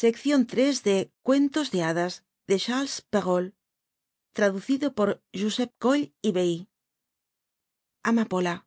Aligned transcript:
de 0.00 1.12
cuentos 1.22 1.70
de 1.70 1.82
hadas 1.82 2.24
de 2.46 2.58
charles 2.58 3.02
perrault 3.02 3.54
traducido 4.32 4.94
por 4.94 5.22
josep 5.32 5.72
coll 5.78 6.12
y 6.20 6.68
amapola 8.02 8.66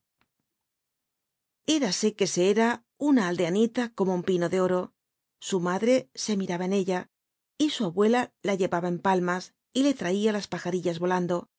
érase 1.67 2.15
que 2.15 2.27
se 2.27 2.49
era 2.49 2.85
una 2.97 3.27
aldeanita 3.27 3.93
como 3.93 4.15
un 4.15 4.23
pino 4.23 4.47
de 4.49 4.61
oro. 4.61 4.93
Su 5.39 5.59
madre 5.59 6.09
se 6.15 6.37
miraba 6.37 6.65
en 6.65 6.73
ella 6.73 7.11
y 7.57 7.69
su 7.71 7.83
abuela 7.85 8.33
la 8.41 8.55
llevaba 8.55 8.87
en 8.87 8.99
palmas 8.99 9.53
y 9.73 9.83
le 9.83 9.93
traía 9.93 10.31
las 10.31 10.47
pajarillas 10.47 10.97
volando. 10.97 11.49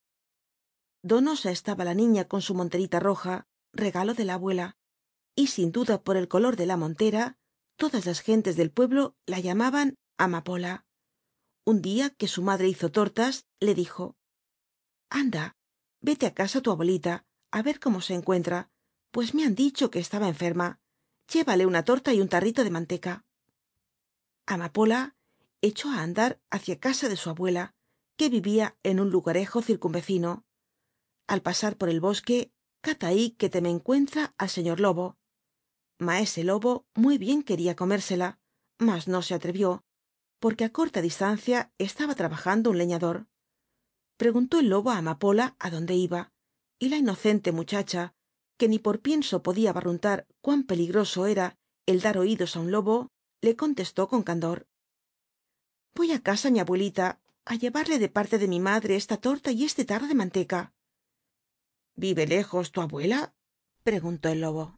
Donosa 1.02 1.50
estaba 1.50 1.84
la 1.84 1.94
niña 1.94 2.26
con 2.26 2.40
su 2.40 2.54
monterita 2.54 2.98
roja 2.98 3.46
regalo 3.72 4.14
de 4.14 4.24
la 4.24 4.34
abuela 4.34 4.78
y 5.36 5.48
sin 5.48 5.70
duda 5.70 6.02
por 6.02 6.16
el 6.16 6.26
color 6.26 6.56
de 6.56 6.66
la 6.66 6.76
montera 6.76 7.38
todas 7.78 8.04
las 8.04 8.20
gentes 8.20 8.56
del 8.56 8.70
pueblo 8.70 9.16
la 9.24 9.38
llamaban 9.40 9.94
amapola. 10.18 10.84
Un 11.64 11.80
día 11.80 12.10
que 12.10 12.28
su 12.28 12.42
madre 12.42 12.68
hizo 12.68 12.90
tortas 12.90 13.46
le 13.60 13.74
dijo 13.74 14.16
anda 15.08 15.56
vete 16.00 16.26
á 16.26 16.34
casa 16.34 16.60
tu 16.60 16.70
abuelita 16.70 17.24
á 17.50 17.62
ver 17.62 17.80
cómo 17.80 18.00
se 18.02 18.14
encuentra. 18.14 18.70
Pues 19.10 19.32
me 19.32 19.44
han 19.44 19.54
dicho 19.54 19.90
que 19.90 20.00
estaba 20.00 20.28
enferma. 20.28 20.80
Llévale 21.32 21.64
una 21.64 21.84
torta 21.84 22.12
y 22.12 22.20
un 22.20 22.28
tarrito 22.28 22.62
de 22.62 22.70
manteca 22.70 23.24
amapola 24.44 25.16
echó 25.60 25.90
á 25.90 26.02
andar 26.02 26.40
hacia 26.50 26.80
casa 26.80 27.08
de 27.08 27.16
su 27.16 27.30
abuela 27.30 27.74
que 28.16 28.28
vivía 28.28 28.76
en 28.82 28.98
un 28.98 29.10
lugarejo 29.10 29.62
circunvecino. 29.62 30.44
Al 31.26 31.42
pasar 31.42 31.76
por 31.76 31.88
el 31.90 32.00
bosque 32.00 32.52
cata 32.80 33.06
ahí 33.06 33.30
que 33.30 33.50
te 33.50 33.60
me 33.60 33.70
encuentra 33.70 34.34
al 34.36 34.48
señor 34.48 34.80
lobo 34.80 35.17
maese 35.98 36.44
lobo 36.44 36.86
muy 36.94 37.18
bien 37.18 37.42
quería 37.42 37.76
comérsela 37.76 38.38
mas 38.78 39.08
no 39.08 39.22
se 39.22 39.34
atrevió 39.34 39.84
porque 40.40 40.64
á 40.64 40.70
corta 40.70 41.02
distancia 41.02 41.72
estaba 41.78 42.14
trabajando 42.14 42.70
un 42.70 42.78
leñador. 42.78 43.26
Preguntó 44.16 44.60
el 44.60 44.68
lobo 44.68 44.90
á 44.90 44.98
amapola 44.98 45.56
adonde 45.58 45.94
iba 45.94 46.32
y 46.78 46.88
la 46.90 46.96
inocente 46.96 47.50
muchacha 47.50 48.14
que 48.56 48.68
ni 48.68 48.78
por 48.78 49.00
pienso 49.00 49.42
podía 49.42 49.72
barruntar 49.72 50.26
cuán 50.40 50.62
peligroso 50.64 51.26
era 51.26 51.56
el 51.86 52.00
dar 52.00 52.18
oídos 52.18 52.56
á 52.56 52.60
un 52.60 52.70
lobo 52.70 53.10
le 53.40 53.56
contestó 53.56 54.08
con 54.08 54.22
candor. 54.22 54.66
Voy 55.94 56.12
á 56.12 56.22
casa 56.22 56.50
mi 56.50 56.60
abuelita 56.60 57.20
á 57.44 57.56
llevarle 57.56 57.98
de 57.98 58.08
parte 58.08 58.38
de 58.38 58.46
mi 58.46 58.60
madre 58.60 58.94
esta 58.94 59.16
torta 59.16 59.50
y 59.50 59.64
este 59.64 59.84
tarro 59.84 60.06
de 60.06 60.14
manteca 60.14 60.72
vive 61.98 62.28
lejos 62.28 62.70
tu 62.70 62.80
abuela 62.80 63.34
preguntó 63.82 64.28
el 64.28 64.40
lobo 64.40 64.77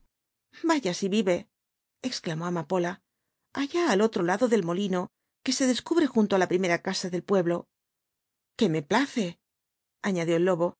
vaya 0.62 0.94
si 0.94 1.08
vive 1.08 1.48
exclamó 2.02 2.46
amapola 2.46 3.02
allá 3.52 3.90
al 3.90 4.00
otro 4.00 4.22
lado 4.22 4.48
del 4.48 4.64
molino 4.64 5.10
que 5.42 5.52
se 5.52 5.66
descubre 5.66 6.06
junto 6.06 6.36
á 6.36 6.38
la 6.38 6.48
primera 6.48 6.82
casa 6.82 7.10
del 7.10 7.22
pueblo. 7.22 7.68
Que 8.56 8.68
me 8.68 8.82
place 8.82 9.40
añadió 10.02 10.36
el 10.36 10.44
lobo. 10.44 10.78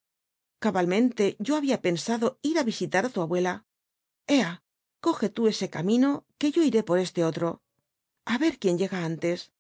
Cabalmente 0.59 1.37
yo 1.39 1.57
había 1.57 1.81
pensado 1.81 2.39
ir 2.43 2.59
á 2.59 2.63
visitar 2.63 3.07
á 3.07 3.09
tu 3.09 3.23
abuela. 3.23 3.67
Ea 4.27 4.63
coge 5.01 5.29
tú 5.31 5.49
ese 5.49 5.71
camino 5.71 6.27
que 6.39 6.51
yo 6.53 6.63
iré 6.63 6.83
por 6.83 6.99
este 6.99 7.25
otro. 7.25 7.63
A 8.27 8.39
ver 8.39 8.59
quién 8.59 8.79
llega 8.79 9.05
antes. 9.05 9.53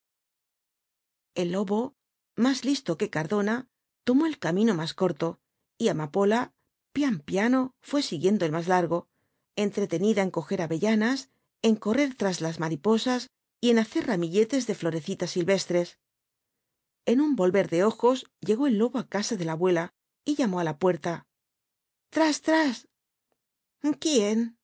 El 1.34 1.52
lobo 1.52 1.96
más 2.36 2.64
listo 2.64 2.96
que 2.98 3.10
cardona 3.10 3.68
tomó 4.04 4.26
el 4.26 4.38
camino 4.38 4.74
más 4.74 4.94
corto 4.94 5.40
y 5.78 5.88
amapola 5.88 6.52
pian 6.92 7.20
piano 7.20 7.74
fue 7.80 8.02
siguiendo 8.02 8.44
el 8.44 8.52
más 8.52 8.68
largo 8.68 9.09
entretenida 9.62 10.22
en 10.22 10.30
coger 10.30 10.62
avellanas 10.62 11.30
en 11.62 11.76
correr 11.76 12.14
tras 12.14 12.40
las 12.40 12.58
mariposas 12.58 13.30
y 13.60 13.70
en 13.70 13.78
hacer 13.78 14.06
ramilletes 14.06 14.66
de 14.66 14.74
florecitas 14.74 15.32
silvestres. 15.32 15.98
En 17.04 17.20
un 17.20 17.36
volver 17.36 17.68
de 17.68 17.84
ojos 17.84 18.26
llegó 18.40 18.66
el 18.66 18.78
lobo 18.78 18.98
á 18.98 19.08
casa 19.08 19.36
de 19.36 19.44
la 19.44 19.52
abuela 19.52 19.92
y 20.24 20.36
llamó 20.36 20.60
á 20.60 20.64
la 20.64 20.78
puerta. 20.78 21.26
Tras 22.10 22.40
tras 22.40 22.88
quién 23.98 24.58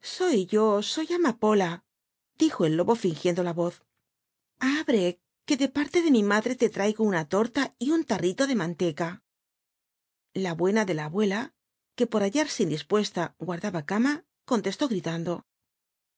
soy 0.00 0.46
yo 0.46 0.82
soy 0.82 1.12
amapola 1.12 1.84
dijo 2.36 2.64
el 2.64 2.76
lobo 2.76 2.94
fingiendo 2.94 3.42
la 3.42 3.52
voz. 3.52 3.84
Abre 4.58 5.20
que 5.44 5.56
de 5.56 5.68
parte 5.68 6.02
de 6.02 6.10
mi 6.10 6.22
madre 6.22 6.54
te 6.56 6.68
traigo 6.68 7.04
una 7.04 7.28
torta 7.28 7.74
y 7.78 7.90
un 7.90 8.04
tarrito 8.04 8.46
de 8.46 8.54
manteca 8.54 9.22
la 10.34 10.54
buena 10.54 10.84
de 10.84 10.94
la 10.94 11.06
abuela 11.06 11.54
que 11.98 12.06
por 12.06 12.22
hallarse 12.22 12.62
indispuesta 12.62 13.34
guardaba 13.40 13.84
cama 13.84 14.24
contestó 14.44 14.86
gritando 14.88 15.32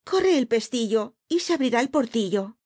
corre 0.04 0.36
el 0.36 0.46
pestillo 0.46 1.16
y 1.26 1.40
se 1.40 1.54
abrirá 1.54 1.80
el 1.80 1.88
portillo 1.88 2.58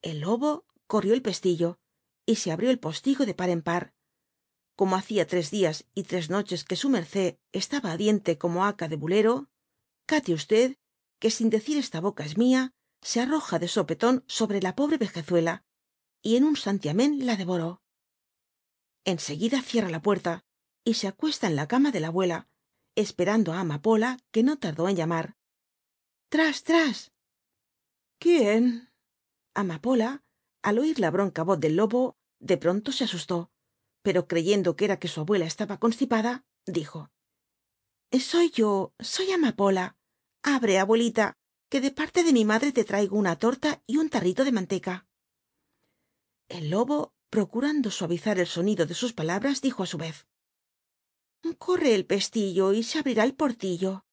el 0.00 0.20
lobo 0.20 0.64
corrió 0.86 1.12
el 1.12 1.20
pestillo 1.20 1.78
y 2.24 2.36
se 2.36 2.50
abrió 2.50 2.70
el 2.70 2.78
postigo 2.78 3.26
de 3.26 3.34
par 3.34 3.50
en 3.50 3.62
par. 3.62 3.94
Como 4.74 4.96
hacía 4.96 5.26
tres 5.26 5.50
días 5.50 5.86
y 5.94 6.04
tres 6.04 6.30
noches 6.30 6.64
que 6.64 6.76
su 6.76 6.88
merced 6.88 7.36
estaba 7.52 7.96
diente 7.96 8.38
como 8.38 8.64
haca 8.64 8.88
de 8.88 8.96
bulero 8.96 9.50
cate 10.06 10.32
usted 10.32 10.76
que 11.18 11.30
sin 11.30 11.50
decir 11.50 11.76
esta 11.76 12.00
boca 12.00 12.24
es 12.24 12.38
mía 12.38 12.72
se 13.02 13.20
arroja 13.20 13.58
de 13.58 13.68
sopetón 13.68 14.24
sobre 14.28 14.62
la 14.62 14.74
pobre 14.74 14.96
vejezuela 14.96 15.62
y 16.22 16.36
en 16.36 16.44
un 16.44 16.56
santiamén 16.56 17.26
la 17.26 17.36
devoró. 17.36 17.82
En 19.04 19.18
seguida 19.18 19.60
cierra 19.60 19.90
la 19.90 20.00
puerta 20.00 20.47
y 20.88 20.94
se 20.94 21.06
acuesta 21.06 21.46
en 21.46 21.54
la 21.54 21.68
cama 21.68 21.90
de 21.90 22.00
la 22.00 22.08
abuela 22.08 22.48
esperando 22.96 23.52
á 23.52 23.60
amapola 23.60 24.18
que 24.32 24.42
no 24.42 24.58
tardó 24.58 24.88
en 24.88 24.96
llamar. 24.96 25.36
Tras 26.30 26.62
tras 26.62 27.12
quién 28.18 28.90
amapola 29.54 30.24
al 30.62 30.78
oir 30.78 30.98
la 30.98 31.10
bronca 31.10 31.42
voz 31.44 31.60
del 31.60 31.76
lobo 31.76 32.16
de 32.40 32.56
pronto 32.56 32.90
se 32.92 33.04
asustó 33.04 33.50
pero 34.02 34.26
creyendo 34.26 34.76
que 34.76 34.86
era 34.86 34.98
que 34.98 35.08
su 35.08 35.20
abuela 35.20 35.44
estaba 35.44 35.78
constipada 35.78 36.46
dijo 36.64 37.10
soy 38.18 38.50
yo 38.50 38.94
soy 38.98 39.30
amapola. 39.32 39.98
Abre 40.42 40.78
abuelita 40.78 41.36
que 41.68 41.82
de 41.82 41.90
parte 41.90 42.24
de 42.24 42.32
mi 42.32 42.46
madre 42.46 42.72
te 42.72 42.84
traigo 42.84 43.18
una 43.18 43.36
torta 43.36 43.82
y 43.86 43.98
un 43.98 44.08
tarrito 44.08 44.42
de 44.42 44.52
manteca 44.52 45.06
el 46.48 46.70
lobo 46.70 47.12
procurando 47.28 47.90
suavizar 47.90 48.38
el 48.38 48.46
sonido 48.46 48.86
de 48.86 48.94
sus 48.94 49.12
palabras 49.12 49.60
dijo 49.60 49.82
á 49.82 49.86
su 49.86 49.98
vez 49.98 50.26
corre 51.58 51.94
el 51.94 52.06
pestillo 52.06 52.72
y 52.72 52.82
se 52.82 52.98
abrirá 52.98 53.24
el 53.24 53.34
portillo. 53.34 54.04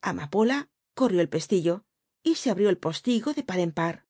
Amapola 0.00 0.70
corrió 0.94 1.20
el 1.20 1.28
pestillo 1.28 1.84
y 2.22 2.36
se 2.36 2.50
abrió 2.50 2.68
el 2.70 2.78
postigo 2.78 3.32
de 3.32 3.42
par 3.42 3.58
en 3.58 3.72
par. 3.72 4.06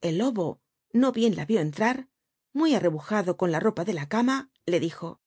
El 0.00 0.18
lobo 0.18 0.60
no 0.92 1.12
bien 1.12 1.36
la 1.36 1.44
vio 1.44 1.60
entrar 1.60 2.08
muy 2.52 2.74
arrebujado 2.74 3.36
con 3.36 3.52
la 3.52 3.60
ropa 3.60 3.84
de 3.84 3.94
la 3.94 4.08
cama 4.08 4.50
le 4.66 4.80
dijo 4.80 5.20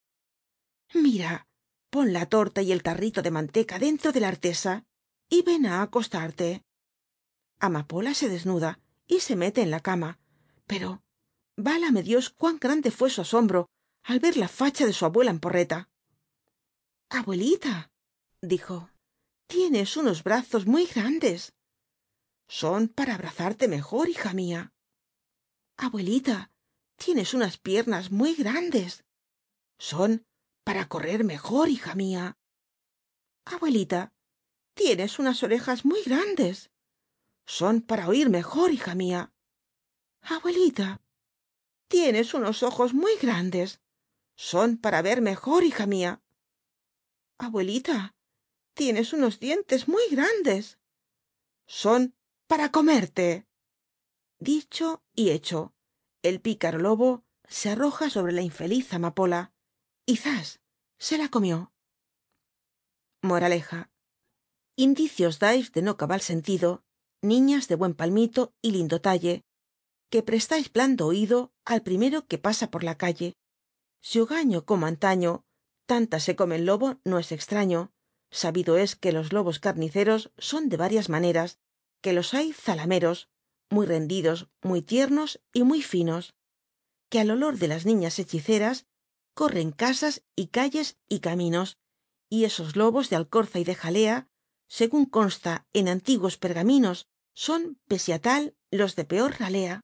mira 0.94 1.48
pon 1.90 2.14
la 2.14 2.28
torta 2.28 2.62
y 2.62 2.72
el 2.72 2.84
tarrito 2.84 3.22
de 3.22 3.32
manteca 3.32 3.80
dentro 3.80 4.12
de 4.12 4.20
la 4.20 4.28
artesa 4.28 4.86
y 5.30 5.42
ven 5.42 5.66
á 5.66 5.82
acostarte 5.82 6.64
amapola 7.60 8.14
se 8.14 8.30
desnuda 8.30 8.80
y 9.08 9.22
se 9.22 9.36
mete 9.36 9.62
en 9.62 9.72
la 9.72 9.80
cama 9.80 10.20
pero 10.68 11.04
válame 11.56 12.04
dios 12.04 12.30
cuán 12.30 12.58
grande 12.60 12.92
fue 12.92 13.10
su 13.10 13.22
asombro 13.22 13.70
al 14.04 14.20
ver 14.20 14.38
la 14.38 14.48
facha 14.48 14.86
de 14.86 14.94
su 14.94 15.06
abuela 15.06 15.32
en 15.32 15.40
porreta. 15.40 15.90
Abuelita 17.10 17.92
dijo 18.42 18.90
tienes 19.48 19.98
unos 19.98 20.24
brazos 20.24 20.66
muy 20.66 20.86
grandes. 20.86 21.54
Son 22.48 22.88
para 22.88 23.16
abrazarte 23.16 23.68
mejor 23.68 24.10
hija 24.10 24.34
mía. 24.34 24.74
Abuelita 25.78 26.52
tienes 26.98 27.34
unas 27.34 27.58
piernas 27.58 28.12
muy 28.12 28.36
grandes. 28.36 29.06
Son 29.78 30.26
para 30.64 30.88
correr 30.88 31.24
mejor 31.24 31.70
hija 31.70 31.96
mía. 31.96 32.38
Abuelita 33.46 34.14
tienes 34.74 35.20
unas 35.20 35.44
orejas 35.44 35.86
muy 35.86 36.02
grandes. 36.04 36.72
Son 37.46 37.82
para 37.82 38.08
oír 38.08 38.30
mejor 38.30 38.72
hija 38.72 38.96
mía. 38.96 39.34
Abuelita 40.22 41.02
tienes 41.88 42.34
unos 42.34 42.64
ojos 42.64 42.94
muy 42.94 43.16
grandes 43.18 43.83
son 44.36 44.78
para 44.78 45.02
ver 45.02 45.22
mejor 45.22 45.64
hija 45.64 45.86
mía. 45.86 46.22
Abuelita 47.38 48.16
tienes 48.74 49.14
unos 49.14 49.40
dientes 49.40 49.88
muy 49.88 50.04
grandes. 50.10 50.80
Son 51.66 52.16
para 52.48 52.72
comerte. 52.72 53.48
Dicho 54.40 55.04
y 55.14 55.30
hecho 55.30 55.74
el 56.22 56.40
pícaro 56.40 56.80
lobo 56.80 57.26
se 57.48 57.70
arroja 57.70 58.10
sobre 58.10 58.32
la 58.34 58.42
infeliz 58.42 58.94
amapola 58.94 59.54
y 60.06 60.18
zas 60.18 60.62
se 60.98 61.18
la 61.18 61.30
comió. 61.30 61.74
Moraleja. 63.22 63.92
Indicios 64.76 65.40
dais 65.40 65.72
de 65.72 65.82
no 65.82 65.98
cabal 65.98 66.22
sentido 66.22 66.84
niñas 67.22 67.68
de 67.68 67.76
buen 67.76 67.94
palmito 67.94 68.54
y 68.62 68.72
lindo 68.72 69.02
talle 69.02 69.46
que 70.10 70.24
prestáis 70.24 70.72
blando 70.72 71.08
oído 71.08 71.54
al 71.66 71.82
primero 71.82 72.28
que 72.28 72.38
pasa 72.38 72.70
por 72.70 72.84
la 72.84 72.98
calle 72.98 73.36
si 74.04 74.20
hogaño 74.20 74.66
como 74.66 74.86
antaño 74.86 75.46
tanta 75.88 76.20
se 76.20 76.36
come 76.36 76.58
el 76.58 76.66
lobo 76.66 77.00
no 77.06 77.20
es 77.20 77.32
extraño. 77.32 77.94
Sabido 78.30 78.78
es 78.78 78.96
que 78.96 79.14
los 79.14 79.32
lobos 79.32 79.60
carniceros 79.60 80.32
son 80.38 80.68
de 80.68 80.78
varias 80.78 81.08
maneras 81.08 81.60
que 82.02 82.14
los 82.14 82.34
hay 82.34 82.52
zalameros 82.52 83.30
muy 83.70 83.86
rendidos 83.86 84.50
muy 84.62 84.82
tiernos 84.82 85.42
y 85.54 85.64
muy 85.64 85.82
finos 85.82 86.36
que 87.10 87.20
al 87.20 87.32
olor 87.32 87.58
de 87.58 87.68
las 87.68 87.86
niñas 87.86 88.20
hechiceras 88.20 88.88
corren 89.34 89.72
casas 89.72 90.24
y 90.36 90.48
calles 90.48 90.98
y 91.08 91.20
caminos 91.20 91.78
y 92.30 92.44
esos 92.44 92.76
lobos 92.76 93.10
de 93.10 93.16
alcorza 93.16 93.60
y 93.60 93.64
de 93.64 93.76
jalea 93.76 94.28
según 94.68 95.06
consta 95.06 95.68
en 95.74 95.88
antiguos 95.88 96.38
pergaminos 96.38 97.08
son 97.34 97.80
pese 97.88 98.20
tal 98.20 98.56
los 98.70 98.96
de 98.96 99.06
peor 99.06 99.40
ralea 99.40 99.82